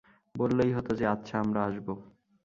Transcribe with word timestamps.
বললই 0.35 0.71
হত 0.73 0.87
যে 0.93 1.05
আচ্ছা 1.07 1.35
আমরা 1.39 1.59
আসবো! 1.63 1.93